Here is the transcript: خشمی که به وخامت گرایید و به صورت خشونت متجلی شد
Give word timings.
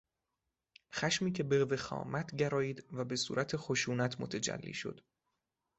خشمی 0.95 1.31
که 1.31 1.43
به 1.43 1.65
وخامت 1.65 2.35
گرایید 2.35 2.85
و 2.93 3.05
به 3.05 3.15
صورت 3.15 3.55
خشونت 3.57 4.21
متجلی 4.21 4.73
شد 4.73 5.01